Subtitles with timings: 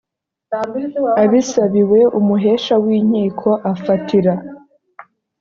[1.23, 4.33] abisabiwe umuhesha w inkiko afatira